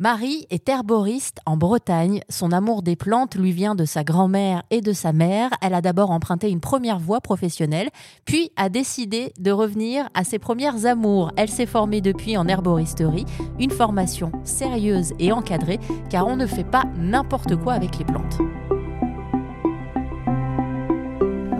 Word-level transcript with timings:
Marie 0.00 0.46
est 0.50 0.68
herboriste 0.68 1.40
en 1.44 1.56
Bretagne. 1.56 2.20
Son 2.28 2.52
amour 2.52 2.82
des 2.82 2.94
plantes 2.94 3.34
lui 3.34 3.50
vient 3.50 3.74
de 3.74 3.84
sa 3.84 4.04
grand-mère 4.04 4.62
et 4.70 4.80
de 4.80 4.92
sa 4.92 5.12
mère. 5.12 5.50
Elle 5.60 5.74
a 5.74 5.80
d'abord 5.80 6.12
emprunté 6.12 6.50
une 6.50 6.60
première 6.60 7.00
voie 7.00 7.20
professionnelle, 7.20 7.90
puis 8.24 8.52
a 8.54 8.68
décidé 8.68 9.32
de 9.40 9.50
revenir 9.50 10.08
à 10.14 10.22
ses 10.22 10.38
premières 10.38 10.86
amours. 10.86 11.32
Elle 11.36 11.48
s'est 11.48 11.66
formée 11.66 12.00
depuis 12.00 12.36
en 12.36 12.46
herboristerie, 12.46 13.24
une 13.58 13.72
formation 13.72 14.30
sérieuse 14.44 15.14
et 15.18 15.32
encadrée, 15.32 15.80
car 16.10 16.28
on 16.28 16.36
ne 16.36 16.46
fait 16.46 16.62
pas 16.62 16.84
n'importe 16.96 17.56
quoi 17.56 17.72
avec 17.72 17.98
les 17.98 18.04
plantes. 18.04 18.38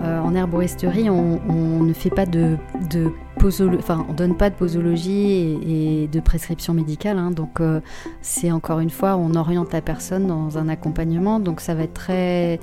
Euh, 0.01 0.21
en 0.21 0.33
herboristerie, 0.33 1.09
on, 1.09 1.83
ne 1.83 1.91
fait 1.91 2.09
pas 2.09 2.25
de, 2.25 2.57
de 2.89 3.11
enfin, 3.45 4.05
on 4.09 4.13
donne 4.13 4.35
pas 4.35 4.49
de 4.49 4.55
posologie 4.55 5.57
et, 5.67 6.07
de 6.07 6.19
prescription 6.19 6.73
médicale. 6.73 7.17
Hein. 7.17 7.31
donc, 7.31 7.59
euh, 7.59 7.79
c'est 8.21 8.51
encore 8.51 8.79
une 8.79 8.89
fois, 8.89 9.15
on 9.15 9.35
oriente 9.35 9.73
la 9.73 9.81
personne 9.81 10.27
dans 10.27 10.57
un 10.57 10.69
accompagnement. 10.69 11.39
Donc, 11.39 11.61
ça 11.61 11.73
va 11.73 11.83
être 11.83 11.93
très. 11.93 12.59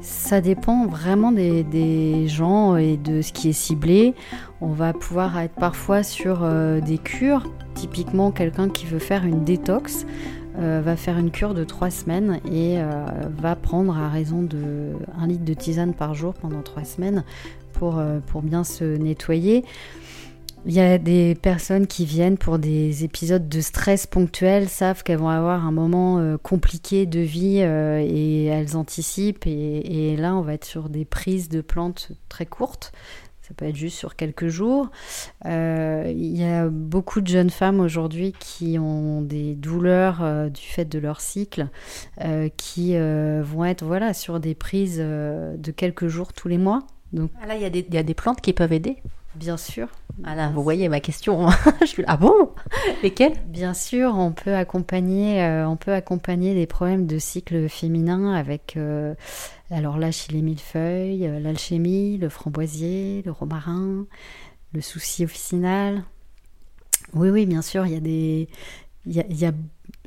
Ça 0.00 0.40
dépend 0.40 0.86
vraiment 0.86 1.32
des, 1.32 2.28
gens 2.28 2.76
et 2.76 2.96
de 2.96 3.22
ce 3.22 3.32
qui 3.32 3.48
est 3.48 3.52
ciblé. 3.52 4.14
On 4.60 4.68
va 4.68 4.92
pouvoir 4.92 5.38
être 5.38 5.54
parfois 5.54 6.02
sur 6.02 6.40
euh, 6.42 6.80
des 6.80 6.98
cures. 6.98 7.44
Typiquement, 7.74 8.30
quelqu'un 8.30 8.68
qui 8.68 8.86
veut 8.86 8.98
faire 8.98 9.24
une 9.24 9.44
détox. 9.44 10.06
Euh, 10.60 10.82
va 10.84 10.96
faire 10.96 11.16
une 11.18 11.30
cure 11.30 11.54
de 11.54 11.62
trois 11.62 11.88
semaines 11.88 12.40
et 12.52 12.78
va 13.40 13.54
prendre 13.54 13.96
à 13.96 14.08
raison 14.08 14.42
de 14.42 14.90
1 15.16 15.28
litre 15.28 15.44
de 15.44 15.54
tisane 15.54 15.94
par 15.94 16.14
jour 16.14 16.34
pendant 16.34 16.62
trois 16.62 16.82
semaines 16.82 17.22
pour, 17.78 18.02
pour 18.26 18.42
bien 18.42 18.64
se 18.64 18.84
nettoyer. 18.84 19.64
Il 20.66 20.74
y 20.74 20.80
a 20.80 20.98
des 20.98 21.34
personnes 21.34 21.86
qui 21.86 22.04
viennent 22.04 22.36
pour 22.36 22.58
des 22.58 23.04
épisodes 23.04 23.48
de 23.48 23.60
stress 23.60 24.06
ponctuels, 24.06 24.68
savent 24.68 25.02
qu'elles 25.02 25.18
vont 25.18 25.28
avoir 25.28 25.64
un 25.64 25.70
moment 25.70 26.18
euh, 26.18 26.36
compliqué 26.36 27.06
de 27.06 27.20
vie 27.20 27.60
euh, 27.62 28.04
et 28.06 28.46
elles 28.46 28.76
anticipent. 28.76 29.46
Et, 29.46 30.16
là, 30.16 30.34
on 30.34 30.42
va 30.42 30.54
être 30.54 30.64
sur 30.64 30.88
des 30.88 31.04
prises 31.04 31.48
de 31.48 31.60
plantes 31.60 32.10
très 32.28 32.44
courtes. 32.44 32.92
Ça 33.40 33.54
peut 33.56 33.64
être 33.64 33.76
juste 33.76 33.96
sur 33.96 34.14
quelques 34.14 34.48
jours. 34.48 34.90
Euh, 35.46 36.12
il 36.14 36.36
y 36.36 36.44
a 36.44 36.68
beaucoup 36.68 37.22
de 37.22 37.28
jeunes 37.28 37.48
femmes 37.48 37.80
aujourd'hui 37.80 38.34
qui 38.38 38.78
ont 38.78 39.22
des 39.22 39.54
douleurs 39.54 40.50
du 40.50 40.60
fait 40.60 40.84
de 40.84 40.98
leur 40.98 41.22
cycle, 41.22 41.68
qui 42.58 42.94
vont 42.98 43.64
être 43.64 43.86
voilà, 43.86 44.12
sur 44.12 44.38
des 44.38 44.54
prises 44.54 44.98
de 44.98 45.70
quelques 45.74 46.08
jours 46.08 46.34
tous 46.34 46.48
les 46.48 46.58
mois. 46.58 46.86
Donc, 47.12 47.30
ah 47.42 47.46
là, 47.46 47.56
il 47.56 47.60
y, 47.60 47.94
y 47.94 47.98
a 47.98 48.02
des 48.02 48.14
plantes 48.14 48.40
qui 48.40 48.52
peuvent 48.52 48.72
aider 48.72 48.98
Bien 49.34 49.56
sûr. 49.56 49.88
Ah 50.24 50.48
vous 50.48 50.64
voyez 50.64 50.88
ma 50.88 50.98
question. 50.98 51.48
je 51.80 51.86
suis 51.86 52.04
ah 52.08 52.16
bon? 52.16 52.50
Lesquelles? 53.02 53.34
Bien 53.46 53.72
sûr, 53.72 54.14
on 54.16 54.32
peut 54.32 54.54
accompagner, 54.54 55.42
euh, 55.44 55.68
on 55.68 55.76
peut 55.76 55.92
accompagner 55.92 56.54
des 56.54 56.66
problèmes 56.66 57.06
de 57.06 57.18
cycle 57.18 57.68
féminin 57.68 58.32
avec, 58.32 58.76
euh, 58.76 59.14
alors 59.70 59.96
là, 59.96 60.10
chez 60.10 60.32
les 60.32 60.42
millefeuilles, 60.42 61.26
euh, 61.26 61.38
l'alchimie, 61.38 62.18
le 62.18 62.28
framboisier, 62.28 63.22
le 63.24 63.30
romarin, 63.30 64.06
le 64.72 64.80
souci 64.80 65.24
officinal. 65.24 66.02
Oui, 67.12 67.30
oui, 67.30 67.46
bien 67.46 67.62
sûr, 67.62 67.86
il 67.86 67.92
y 67.92 67.96
a 67.96 68.00
des, 68.00 68.48
il 69.06 69.14
y 69.14 69.46
a, 69.46 69.52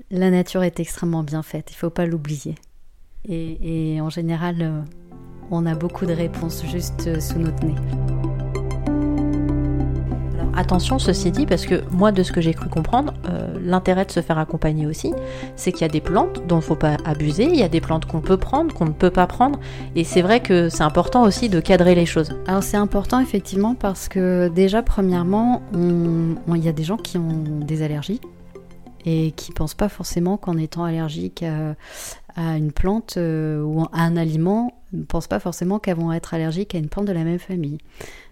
la 0.09 0.29
nature 0.29 0.63
est 0.63 0.79
extrêmement 0.79 1.23
bien 1.23 1.41
faite. 1.41 1.69
Il 1.72 1.75
faut 1.75 1.89
pas 1.89 2.05
l'oublier. 2.05 2.55
Et, 3.23 3.94
et 3.94 4.02
en 4.02 4.09
général, 4.09 4.83
on 5.52 5.66
a 5.66 5.75
beaucoup 5.75 6.05
de 6.05 6.13
réponses 6.13 6.63
juste 6.66 7.19
sous 7.19 7.39
notre 7.39 7.66
nez. 7.66 7.75
Attention, 10.53 10.99
ceci 10.99 11.31
dit, 11.31 11.45
parce 11.45 11.66
que 11.66 11.81
moi, 11.91 12.11
de 12.11 12.23
ce 12.23 12.31
que 12.31 12.41
j'ai 12.41 12.53
cru 12.53 12.69
comprendre, 12.69 13.13
euh, 13.30 13.57
l'intérêt 13.63 14.05
de 14.05 14.11
se 14.11 14.22
faire 14.22 14.38
accompagner 14.38 14.85
aussi, 14.85 15.13
c'est 15.55 15.72
qu'il 15.72 15.81
y 15.81 15.85
a 15.85 15.89
des 15.89 16.02
plantes 16.02 16.45
dont 16.45 16.57
il 16.57 16.59
ne 16.59 16.63
faut 16.63 16.75
pas 16.75 16.97
abuser, 17.05 17.45
il 17.45 17.55
y 17.55 17.63
a 17.63 17.69
des 17.69 17.79
plantes 17.79 18.05
qu'on 18.05 18.19
peut 18.19 18.38
prendre, 18.38 18.73
qu'on 18.73 18.85
ne 18.85 18.91
peut 18.91 19.09
pas 19.09 19.27
prendre, 19.27 19.59
et 19.95 20.03
c'est 20.03 20.22
vrai 20.22 20.41
que 20.41 20.67
c'est 20.67 20.83
important 20.83 21.23
aussi 21.23 21.47
de 21.47 21.59
cadrer 21.61 21.95
les 21.95 22.05
choses. 22.05 22.31
Alors 22.47 22.63
c'est 22.63 22.78
important 22.78 23.19
effectivement 23.22 23.75
parce 23.75 24.09
que 24.09 24.50
déjà, 24.50 24.83
premièrement, 24.83 25.62
il 25.73 26.63
y 26.63 26.68
a 26.68 26.73
des 26.73 26.83
gens 26.83 26.97
qui 26.97 27.18
ont 27.18 27.44
des 27.62 27.81
allergies 27.81 28.22
et 29.06 29.31
qui 29.31 29.53
pensent 29.53 29.73
pas 29.73 29.89
forcément 29.89 30.38
qu'en 30.38 30.57
étant 30.57 30.83
allergique 30.83 31.44
à, 31.44 31.75
une 32.56 32.72
plante 32.72 33.16
euh, 33.18 33.62
ou 33.62 33.83
à 33.91 34.03
un 34.03 34.16
aliment, 34.16 34.72
ne 34.94 35.03
pensent 35.03 35.28
pas 35.28 35.40
forcément 35.40 35.79
qu'elles 35.79 35.97
vont 35.97 36.12
être 36.12 36.34
allergiques 36.34 36.75
à 36.75 36.78
une 36.78 36.90
plante 36.90 37.06
de 37.06 37.12
la 37.12 37.24
même 37.24 37.40
famille. 37.40 37.78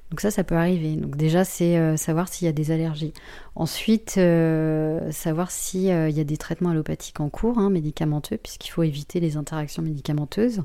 Donc 0.10 0.22
ça, 0.22 0.32
ça 0.32 0.44
peut 0.44 0.56
arriver. 0.56 0.96
Donc 0.96 1.18
déjà, 1.18 1.44
c'est 1.44 1.78
euh, 1.78 1.96
savoir 1.96 2.28
s'il 2.30 2.46
y 2.46 2.50
a 2.50 2.52
des 2.52 2.72
allergies. 2.72 3.14
Ensuite, 3.56 4.16
euh, 4.18 5.12
savoir 5.12 5.52
s'il 5.52 5.92
euh, 5.92 6.10
y 6.10 6.20
a 6.20 6.24
des 6.24 6.38
traitements 6.38 6.72
allopathiques 6.72 7.20
en 7.20 7.30
cours, 7.30 7.60
hein, 7.60 7.70
médicamenteux, 7.70 8.38
puisqu'il 8.38 8.72
faut 8.72 8.84
éviter 8.84 9.20
les 9.20 9.38
interactions 9.38 9.84
médicamenteuses. 9.84 10.62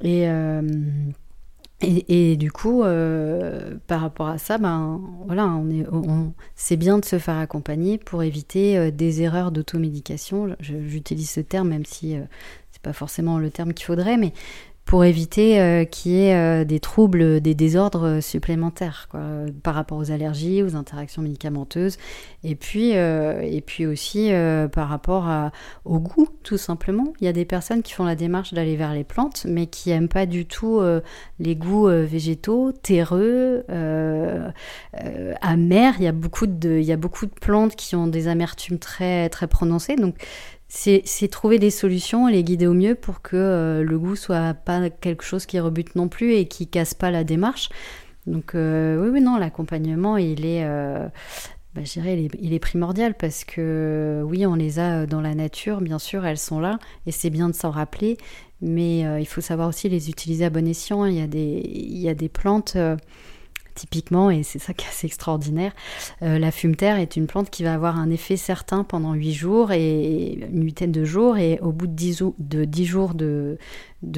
Et, 0.00 0.28
et, 1.80 2.36
du 2.36 2.52
coup, 2.52 2.82
par 2.82 4.00
rapport 4.00 4.28
à 4.28 4.38
ça, 4.38 4.58
ben 4.58 5.00
voilà, 5.26 5.46
on 5.46 5.68
est, 5.70 5.84
c'est 6.54 6.76
bien 6.76 6.98
de 6.98 7.04
se 7.04 7.18
faire 7.18 7.36
accompagner 7.36 7.98
pour 7.98 8.22
éviter 8.22 8.92
des 8.92 9.22
erreurs 9.22 9.50
d'automédication. 9.50 10.56
J'utilise 10.60 11.30
ce 11.30 11.40
terme, 11.40 11.68
même 11.68 11.84
si 11.84 12.16
pas 12.82 12.92
forcément 12.92 13.38
le 13.38 13.50
terme 13.50 13.74
qu'il 13.74 13.86
faudrait, 13.86 14.16
mais 14.16 14.32
pour 14.88 15.04
éviter 15.04 15.60
euh, 15.60 15.84
qu'il 15.84 16.12
y 16.12 16.24
ait 16.24 16.34
euh, 16.34 16.64
des 16.64 16.80
troubles, 16.80 17.42
des 17.42 17.54
désordres 17.54 18.22
supplémentaires 18.22 19.06
quoi, 19.10 19.20
par 19.62 19.74
rapport 19.74 19.98
aux 19.98 20.10
allergies, 20.10 20.62
aux 20.62 20.76
interactions 20.76 21.20
médicamenteuses, 21.20 21.98
et 22.42 22.54
puis, 22.54 22.96
euh, 22.96 23.42
et 23.42 23.60
puis 23.60 23.84
aussi 23.84 24.30
par 24.72 24.88
rapport 24.88 25.28
au 25.84 25.98
goût, 25.98 26.28
tout 26.42 26.56
simplement. 26.56 27.12
Il 27.20 27.26
y 27.26 27.28
a 27.28 27.34
des 27.34 27.44
personnes 27.44 27.82
qui 27.82 27.92
font 27.92 28.04
la 28.04 28.14
démarche 28.14 28.54
d'aller 28.54 28.76
vers 28.76 28.94
les 28.94 29.04
plantes, 29.04 29.44
mais 29.46 29.66
qui 29.66 29.90
n'aiment 29.90 30.08
pas 30.08 30.24
du 30.24 30.46
tout 30.46 30.80
les 31.38 31.56
goûts 31.56 31.88
végétaux, 31.88 32.72
terreux, 32.72 33.64
amers. 35.42 35.94
Il 35.98 36.04
y, 36.04 36.06
a 36.06 36.12
beaucoup 36.12 36.46
de, 36.46 36.78
il 36.78 36.84
y 36.84 36.92
a 36.92 36.96
beaucoup 36.96 37.26
de 37.26 37.34
plantes 37.38 37.76
qui 37.76 37.94
ont 37.94 38.06
des 38.06 38.28
amertumes 38.28 38.78
très, 38.78 39.28
très 39.28 39.48
prononcées, 39.48 39.96
donc 39.96 40.14
c'est 40.68 41.28
trouver 41.28 41.58
des 41.58 41.70
solutions 41.70 42.28
et 42.28 42.32
les 42.32 42.44
guider 42.44 42.66
au 42.66 42.74
mieux 42.74 42.94
pour 42.94 43.22
que 43.22 43.36
euh, 43.36 43.82
le 43.82 43.98
goût 43.98 44.16
soit 44.16 44.52
pas 44.52 44.90
quelque 44.90 45.24
chose 45.24 45.46
qui 45.46 45.58
rebute 45.58 45.96
non 45.96 46.08
plus 46.08 46.34
et 46.34 46.46
qui 46.46 46.66
casse 46.66 46.92
pas 46.94 47.10
la 47.10 47.24
démarche. 47.24 47.70
Donc 48.26 48.54
euh, 48.54 49.02
oui, 49.02 49.08
oui, 49.08 49.20
non, 49.22 49.38
l'accompagnement, 49.38 50.18
il 50.18 50.44
est, 50.44 50.64
euh, 50.64 51.08
bah, 51.74 51.80
je 51.84 51.92
dirais, 51.92 52.18
il 52.18 52.26
est, 52.26 52.38
il 52.40 52.52
est, 52.52 52.58
primordial 52.58 53.14
parce 53.14 53.44
que 53.44 54.22
oui, 54.26 54.44
on 54.44 54.54
les 54.54 54.78
a 54.78 55.06
dans 55.06 55.22
la 55.22 55.34
nature, 55.34 55.80
bien 55.80 55.98
sûr, 55.98 56.26
elles 56.26 56.38
sont 56.38 56.60
là 56.60 56.78
et 57.06 57.12
c'est 57.12 57.30
bien 57.30 57.48
de 57.48 57.54
s'en 57.54 57.70
rappeler, 57.70 58.18
mais 58.60 59.00
il 59.20 59.26
faut 59.26 59.40
savoir 59.40 59.68
aussi 59.68 59.88
les 59.88 60.10
utiliser 60.10 60.44
à 60.44 60.50
bon 60.50 60.66
escient. 60.68 61.06
Il 61.06 61.14
y 61.14 61.22
a 61.22 61.26
des, 61.26 61.62
il 61.64 61.98
y 61.98 62.10
a 62.10 62.14
des 62.14 62.28
plantes 62.28 62.76
typiquement, 63.78 64.30
et 64.30 64.42
c'est 64.42 64.58
ça 64.58 64.74
qui 64.74 64.84
est 64.84 64.88
assez 64.88 65.06
extraordinaire, 65.06 65.72
euh, 66.22 66.38
la 66.38 66.50
fumeterre 66.50 66.98
est 66.98 67.14
une 67.14 67.28
plante 67.28 67.48
qui 67.48 67.62
va 67.62 67.74
avoir 67.74 67.96
un 67.96 68.10
effet 68.10 68.36
certain 68.36 68.82
pendant 68.82 69.12
8 69.12 69.32
jours 69.32 69.70
et 69.72 70.38
une 70.52 70.64
huitaine 70.64 70.90
de 70.90 71.04
jours, 71.04 71.38
et 71.38 71.60
au 71.60 71.70
bout 71.70 71.86
de 71.86 71.92
10, 71.92 72.24
de 72.38 72.84
jours 72.84 73.14
de, 73.14 73.58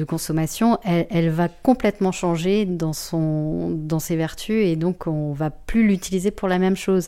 consommation, 0.07 0.79
elle, 0.83 1.29
va 1.29 1.47
complètement 1.47 2.11
changer 2.11 2.65
dans 2.65 2.93
ses 2.93 4.15
vertus, 4.15 4.65
et 4.65 4.75
donc 4.75 5.05
on 5.05 5.31
va 5.33 5.51
plus 5.51 5.87
l'utiliser 5.87 6.31
pour 6.31 6.47
la 6.47 6.57
même 6.57 6.75
chose. 6.75 7.07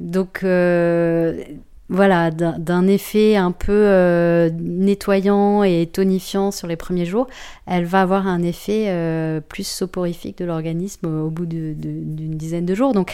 Donc 0.00 0.42
euh, 0.42 1.44
voilà, 1.90 2.30
d'un 2.30 2.86
effet 2.86 3.36
un 3.36 3.52
peu 3.52 3.72
euh, 3.72 4.48
nettoyant 4.58 5.62
et 5.62 5.86
tonifiant 5.86 6.50
sur 6.50 6.66
les 6.66 6.76
premiers 6.76 7.04
jours, 7.04 7.26
elle 7.66 7.84
va 7.84 8.00
avoir 8.00 8.26
un 8.26 8.42
effet 8.42 8.86
euh, 8.88 9.40
plus 9.40 9.66
soporifique 9.66 10.38
de 10.38 10.46
l'organisme 10.46 11.06
au 11.06 11.28
bout 11.28 11.44
d'une 11.44 12.36
dizaine 12.36 12.64
de 12.64 12.74
jours. 12.74 12.94
Donc, 12.94 13.12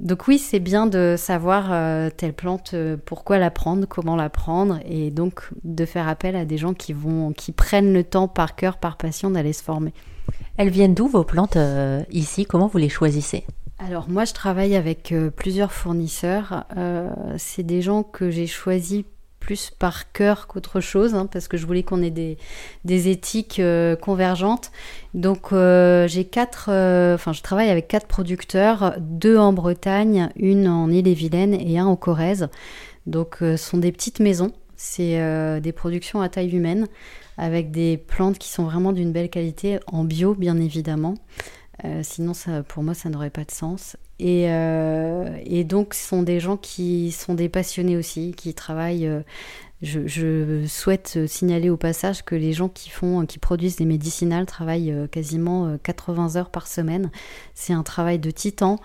donc 0.00 0.26
oui, 0.26 0.38
c'est 0.38 0.58
bien 0.58 0.86
de 0.86 1.14
savoir 1.16 1.68
euh, 1.70 2.10
telle 2.10 2.32
plante, 2.32 2.74
pourquoi 3.04 3.38
la 3.38 3.52
prendre, 3.52 3.86
comment 3.86 4.16
la 4.16 4.30
prendre, 4.30 4.80
et 4.84 5.12
donc 5.12 5.48
de 5.62 5.84
faire 5.84 6.08
appel 6.08 6.34
à 6.34 6.44
des 6.44 6.58
gens 6.58 6.74
qui 6.74 6.92
vont, 6.92 7.32
qui 7.32 7.52
prennent 7.52 7.92
le 7.92 8.02
temps 8.02 8.26
par 8.26 8.56
cœur, 8.56 8.78
par 8.78 8.96
passion 8.96 9.30
d'aller 9.30 9.52
se 9.52 9.62
former. 9.62 9.94
Elles 10.56 10.70
viennent 10.70 10.94
d'où 10.94 11.06
vos 11.06 11.24
plantes 11.24 11.56
ici? 12.10 12.46
Comment 12.46 12.66
vous 12.66 12.78
les 12.78 12.88
choisissez? 12.88 13.44
Alors 13.84 14.08
moi 14.08 14.24
je 14.24 14.32
travaille 14.32 14.76
avec 14.76 15.12
euh, 15.12 15.30
plusieurs 15.30 15.72
fournisseurs. 15.72 16.64
Euh, 16.76 17.10
c'est 17.36 17.64
des 17.64 17.82
gens 17.82 18.02
que 18.02 18.30
j'ai 18.30 18.46
choisis 18.46 19.02
plus 19.40 19.72
par 19.76 20.12
cœur 20.12 20.46
qu'autre 20.46 20.80
chose, 20.80 21.16
hein, 21.16 21.26
parce 21.26 21.48
que 21.48 21.56
je 21.56 21.66
voulais 21.66 21.82
qu'on 21.82 22.00
ait 22.00 22.10
des, 22.10 22.38
éthiques 22.84 23.58
euh, 23.58 23.96
convergentes. 23.96 24.70
Donc 25.14 25.48
j'ai 25.50 26.24
quatre, 26.24 26.68
enfin 27.14 27.32
je 27.32 27.42
travaille 27.42 27.70
avec 27.70 27.88
quatre 27.88 28.06
producteurs, 28.06 28.94
deux 29.00 29.36
en 29.36 29.52
Bretagne, 29.52 30.30
une 30.36 30.68
en 30.68 30.88
Ille-et-Vilaine 30.88 31.54
et 31.54 31.78
un 31.78 31.86
en 31.86 31.96
Corrèze. 31.96 32.48
Donc 33.06 33.38
ce 33.40 33.56
sont 33.56 33.78
des 33.78 33.90
petites 33.90 34.20
maisons, 34.20 34.52
c'est 34.76 35.60
des 35.60 35.72
productions 35.72 36.20
à 36.20 36.28
taille 36.28 36.54
humaine, 36.54 36.86
avec 37.36 37.72
des 37.72 37.96
plantes 37.96 38.38
qui 38.38 38.48
sont 38.48 38.62
vraiment 38.62 38.92
d'une 38.92 39.10
belle 39.10 39.28
qualité, 39.28 39.80
en 39.88 40.04
bio 40.04 40.36
bien 40.36 40.56
évidemment. 40.58 41.16
Euh, 41.84 42.00
sinon, 42.02 42.34
ça, 42.34 42.62
pour 42.62 42.82
moi, 42.82 42.94
ça 42.94 43.10
n'aurait 43.10 43.30
pas 43.30 43.44
de 43.44 43.50
sens. 43.50 43.96
Et, 44.18 44.44
et, 44.44 45.64
donc, 45.64 45.94
ce 45.94 46.06
sont 46.06 46.22
des 46.22 46.38
gens 46.38 46.56
qui 46.56 47.10
sont 47.10 47.34
des 47.34 47.48
passionnés 47.48 47.96
aussi, 47.96 48.32
qui 48.36 48.54
travaillent 48.54 49.10
je, 49.82 50.64
souhaite 50.68 51.26
signaler 51.26 51.68
au 51.68 51.76
passage 51.76 52.24
que 52.24 52.36
les 52.36 52.52
gens 52.52 52.68
qui 52.68 52.88
font, 52.88 53.26
qui 53.26 53.40
produisent 53.40 53.76
des 53.76 53.84
médicinales 53.84 54.46
travaillent 54.46 54.92
euh, 54.92 55.08
quasiment 55.08 55.76
80 55.82 56.36
euh, 56.36 56.38
heures 56.38 56.50
par 56.50 56.68
semaine. 56.68 57.10
C'est 57.54 57.72
un 57.72 57.82
travail 57.82 58.20
de 58.20 58.30
titan, 58.30 58.78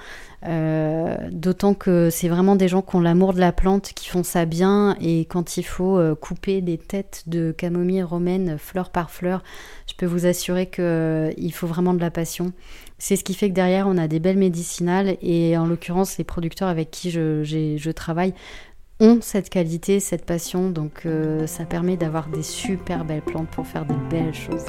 euh, 0.47 1.15
d'autant 1.31 1.75
que 1.75 2.09
c'est 2.09 2.29
vraiment 2.29 2.55
des 2.55 2.67
gens 2.67 2.81
qui 2.81 2.95
ont 2.95 2.99
l'amour 2.99 3.33
de 3.33 3.39
la 3.39 3.51
plante, 3.51 3.94
qui 3.94 4.09
font 4.09 4.23
ça 4.23 4.45
bien. 4.45 4.97
Et 4.99 5.25
quand 5.25 5.57
il 5.57 5.63
faut 5.63 5.99
couper 6.19 6.61
des 6.61 6.79
têtes 6.79 7.23
de 7.27 7.51
camomille 7.51 8.01
romaine 8.01 8.57
fleur 8.57 8.89
par 8.89 9.11
fleur, 9.11 9.44
je 9.88 9.94
peux 9.94 10.07
vous 10.07 10.25
assurer 10.25 10.67
qu'il 10.67 11.53
faut 11.53 11.67
vraiment 11.67 11.94
de 11.94 12.01
la 12.01 12.11
passion. 12.11 12.53
C'est 12.97 13.15
ce 13.15 13.23
qui 13.23 13.35
fait 13.35 13.49
que 13.49 13.53
derrière, 13.53 13.88
on 13.88 13.97
a 13.97 14.07
des 14.07 14.19
belles 14.19 14.38
médicinales 14.38 15.17
et 15.21 15.55
en 15.57 15.67
l'occurrence, 15.67 16.17
les 16.17 16.23
producteurs 16.23 16.67
avec 16.67 16.89
qui 16.89 17.11
je 17.11 17.91
travaille 17.91 18.33
ont 18.99 19.19
cette 19.21 19.49
qualité, 19.49 19.99
cette 19.99 20.25
passion, 20.25 20.69
donc 20.69 21.05
euh, 21.05 21.47
ça 21.47 21.65
permet 21.65 21.97
d'avoir 21.97 22.27
des 22.27 22.44
super 22.44 23.05
belles 23.05 23.21
plantes 23.21 23.49
pour 23.49 23.67
faire 23.67 23.85
des 23.85 23.95
belles 24.09 24.33
choses. 24.33 24.65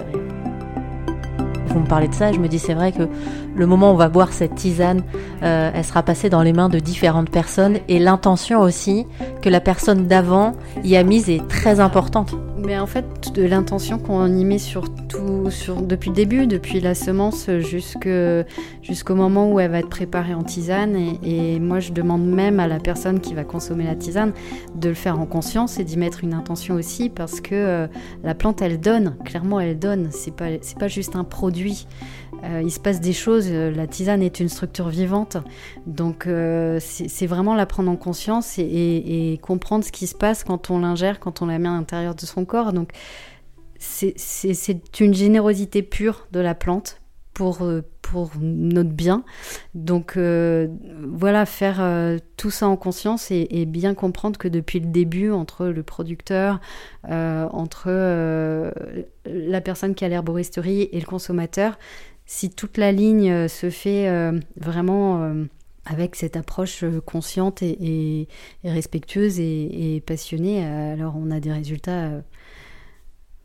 Vous 1.69 1.81
me 1.81 1.87
parlez 1.87 2.09
de 2.09 2.15
ça, 2.15 2.33
je 2.33 2.39
me 2.39 2.49
dis 2.49 2.59
c'est 2.59 2.75
vrai 2.75 2.93
que 2.93 3.09
le 3.55 3.67
moment 3.67 3.91
où 3.91 3.95
on 3.95 3.97
va 3.97 4.09
boire 4.09 4.33
cette 4.33 4.55
tisane, 4.55 5.03
euh, 5.43 5.71
elle 5.75 5.85
sera 5.85 6.03
passée 6.03 6.31
dans 6.31 6.43
les 6.43 6.53
mains 6.53 6.69
de 6.69 6.79
différentes 6.79 7.31
personnes 7.31 7.79
et 7.89 7.99
l'intention 7.99 8.61
aussi 8.61 9.07
que 9.43 9.49
la 9.49 9.61
personne 9.61 10.07
d'avant 10.07 10.53
y 10.83 10.97
a 10.97 11.03
mise 11.03 11.29
est 11.29 11.47
très 11.49 11.81
importante. 11.81 12.35
Mais 12.65 12.79
en 12.79 12.87
fait, 12.87 13.33
de 13.35 13.45
l'intention 13.45 13.99
qu'on 13.99 14.27
y 14.27 14.45
met 14.45 14.59
sur 14.59 14.93
tout, 15.09 15.51
sur, 15.51 15.81
depuis 15.81 16.11
le 16.11 16.17
début, 16.17 16.47
depuis 16.47 16.81
la 16.81 16.95
semence 16.95 17.49
jusqu'au 17.51 19.15
moment 19.15 19.53
où 19.53 19.61
elle 19.61 19.71
va 19.71 19.79
être 19.79 19.89
préparée 19.89 20.35
en 20.35 20.43
tisane. 20.43 20.97
Et, 21.23 21.61
moi, 21.61 21.81
je 21.81 21.93
demande 21.93 22.27
même 22.27 22.61
à 22.61 22.67
la 22.67 22.79
personne 22.79 23.21
qui 23.21 23.35
va 23.35 23.45
consommer 23.45 23.85
la 23.85 23.95
tisane 23.95 24.33
de 24.75 24.89
le 24.89 24.95
faire 24.95 25.21
en 25.21 25.27
conscience 25.27 25.79
et 25.79 25.85
d'y 25.85 25.97
mettre 25.97 26.25
une 26.25 26.35
intention 26.35 26.75
aussi 26.75 27.09
parce 27.09 27.41
que 27.41 27.55
euh, 27.55 27.87
la 28.25 28.35
plante, 28.35 28.61
elle 28.61 28.81
donne. 28.81 29.17
Clairement, 29.25 29.61
elle 29.61 29.79
donne. 29.79 30.09
C'est 30.11 30.35
pas, 30.35 30.49
pas 30.79 30.89
juste 30.89 31.17
un 31.17 31.25
produit. 31.25 31.87
Euh, 32.45 32.63
il 32.63 32.71
se 32.71 32.81
passe 32.81 33.01
des 33.01 33.13
choses. 33.13 33.51
La 33.51 33.87
tisane 33.87 34.23
est 34.23 34.41
une 34.41 34.49
structure 34.49 34.89
vivante. 34.89 35.37
Donc, 35.87 36.27
euh, 36.27 36.79
c'est 36.81 37.27
vraiment 37.27 37.55
la 37.55 37.67
prendre 37.67 37.91
en 37.91 37.97
conscience 37.97 38.59
et, 38.59 39.39
comprendre 39.43 39.85
ce 39.85 39.93
qui 39.93 40.07
se 40.07 40.15
passe 40.15 40.45
quand 40.45 40.71
on 40.71 40.81
l'ingère, 40.81 41.21
quand 41.21 41.43
on 41.43 41.47
la 41.47 41.59
met 41.59 41.69
à 41.69 41.73
l'intérieur 41.73 42.15
de 42.15 42.27
son 42.27 42.45
corps. 42.45 42.73
Donc, 42.73 42.91
c'est 43.79 45.01
une 45.01 45.15
générosité 45.15 45.83
pure 45.83 46.27
de 46.33 46.41
la 46.41 46.55
plante 46.55 47.01
pour, 47.39 47.63
euh, 47.63 47.85
pour 48.03 48.33
notre 48.41 48.91
bien. 48.91 49.23
Donc 49.77 50.17
euh, 50.17 50.67
voilà, 51.07 51.47
faire 51.47 51.77
euh, 51.81 52.19
tout 52.37 52.51
ça 52.51 52.67
en 52.67 52.77
conscience 52.77 53.31
et, 53.31 53.65
bien 53.65 53.95
comprendre 53.95 54.37
que 54.39 54.49
depuis 54.49 54.81
le 54.81 54.87
début, 54.87 55.31
entre 55.31 55.67
le 55.67 55.85
producteur, 55.85 56.61
entre 57.05 57.91
la 59.25 59.61
personne 59.61 59.95
qui 59.95 60.05
a 60.05 60.09
l'herboristerie 60.09 60.89
et 60.91 60.99
le 60.99 61.07
consommateur, 61.07 61.79
si 62.29 62.51
toute 62.51 62.77
la 62.77 62.93
ligne 62.93 63.49
se 63.49 63.71
fait 63.71 64.09
vraiment 64.57 65.35
avec 65.85 66.15
cette 66.15 66.37
approche 66.37 66.85
consciente 67.05 67.63
et, 67.63 68.29
respectueuse 68.63 69.41
et, 69.41 70.01
passionnée, 70.07 70.65
alors 70.65 71.17
on 71.17 71.33
a 71.33 71.41
des 71.41 71.53
résultats 71.53 72.11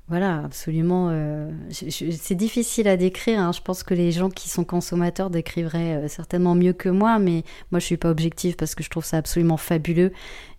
voilà, 0.10 0.44
absolument. 0.44 1.08
Euh, 1.12 1.50
c'est 1.72 2.36
difficile 2.36 2.90
à 2.90 2.98
décrire. 2.98 3.40
Hein. 3.40 3.52
Je 3.54 3.62
pense 3.62 3.84
que 3.84 3.94
les 3.94 4.12
gens 4.12 4.30
qui 4.30 4.50
sont 4.50 4.66
consommateurs 4.66 5.30
décriveraient 5.30 5.96
euh, 5.96 6.08
certainement 6.10 6.56
mieux 6.56 6.74
que 6.74 6.90
moi, 6.90 7.20
mais 7.20 7.44
moi 7.72 7.80
je 7.80 7.86
suis 7.86 7.98
pas 7.98 8.10
objective 8.10 8.58
parce 8.58 8.76
que 8.76 8.84
je 8.84 8.90
trouve 8.90 9.06
ça 9.06 9.18
absolument 9.18 9.56
fabuleux 9.56 10.12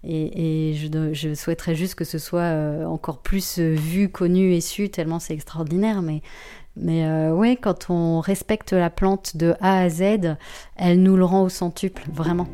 et, 0.02 0.74
je, 0.74 1.34
souhaiterais 1.34 1.74
juste 1.74 1.94
que 1.94 2.04
ce 2.04 2.18
soit 2.18 2.40
euh, 2.40 2.84
encore 2.86 3.18
plus 3.18 3.58
vu, 3.58 4.08
connu 4.08 4.54
et 4.54 4.60
su 4.62 4.88
tellement 4.88 5.18
c'est 5.18 5.34
extraordinaire. 5.34 6.00
Mais 6.00 6.22
mais 6.76 7.30
oui, 7.30 7.56
quand 7.60 7.90
on 7.90 8.20
respecte 8.20 8.72
la 8.72 8.90
plante 8.90 9.36
de 9.36 9.54
A 9.60 9.80
à 9.80 9.88
Z, 9.88 10.36
elle 10.76 11.02
nous 11.02 11.16
le 11.16 11.24
rend 11.24 11.42
au 11.42 11.48
centuple, 11.48 12.02
vraiment. 12.12 12.46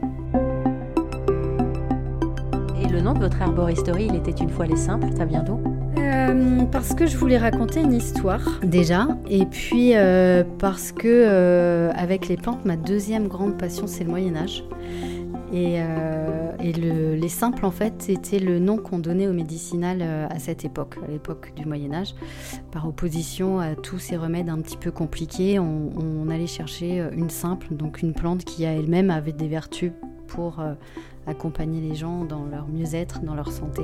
Et 2.83 2.89
le 2.89 3.01
nom 3.01 3.15
de 3.15 3.21
votre 3.21 3.41
arboristerie, 3.41 4.07
il 4.11 4.17
était 4.17 4.31
une 4.31 4.51
fois 4.51 4.67
les 4.67 4.77
simples, 4.77 5.09
ça 5.17 5.25
vient 5.25 5.43
d'où? 5.43 5.61
Euh, 5.99 6.65
parce 6.71 6.95
que 6.95 7.07
je 7.07 7.17
voulais 7.17 7.39
raconter 7.39 7.81
une 7.81 7.93
histoire 7.93 8.61
déjà, 8.63 9.09
et 9.29 9.45
puis 9.47 9.93
euh, 9.95 10.45
parce 10.59 10.93
que 10.93 11.07
euh, 11.07 11.91
avec 11.95 12.29
les 12.29 12.37
plantes, 12.37 12.65
ma 12.65 12.77
deuxième 12.77 13.29
grande 13.29 13.59
passion 13.59 13.87
c'est 13.87 14.05
le 14.05 14.11
Moyen 14.11 14.37
Âge. 14.37 14.65
Et, 15.53 15.83
les 16.73 17.29
simples, 17.29 17.65
en 17.65 17.71
fait, 17.71 17.95
c'était 17.99 18.39
le 18.39 18.59
nom 18.59 18.77
qu'on 18.77 18.99
donnait 18.99 19.29
au 19.29 19.33
médicinal 19.33 20.03
à 20.03 20.39
cette 20.39 20.65
époque, 20.65 20.97
à 21.07 21.11
l'époque 21.11 21.53
du 21.57 21.67
Moyen 21.67 21.93
Âge. 21.93 22.15
Par 22.73 22.87
opposition 22.87 23.59
à 23.61 23.75
tous 23.75 23.99
ces 23.99 24.17
remèdes 24.17 24.49
un 24.49 24.61
petit 24.61 24.77
peu 24.77 24.91
compliqués, 24.91 25.59
on, 25.59 26.29
allait 26.31 26.47
chercher 26.47 27.09
une 27.13 27.31
simple, 27.31 27.75
donc 27.75 28.03
une 28.03 28.15
plante 28.15 28.45
qui 28.45 28.65
a 28.67 28.73
elle-même 28.73 29.11
avait 29.11 29.33
des 29.33 29.49
vertus 29.49 29.93
pour 30.29 30.63
accompagner 31.27 31.81
les 31.81 31.95
gens 31.95 32.25
dans 32.25 32.45
leur 32.45 32.69
mieux-être, 32.69 33.21
dans 33.23 33.35
leur 33.35 33.51
santé. 33.51 33.83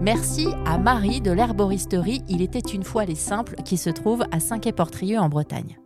Merci 0.00 0.46
à 0.64 0.78
Marie 0.78 1.20
de 1.20 1.32
l'herboristerie 1.32 2.22
Il 2.28 2.40
était 2.40 2.60
une 2.60 2.84
fois 2.84 3.04
les 3.04 3.16
simples 3.16 3.56
qui 3.64 3.76
se 3.76 3.90
trouve 3.90 4.22
à 4.30 4.40
Saint-Quay-Portrieux 4.40 5.18
en 5.18 5.28
Bretagne. 5.28 5.76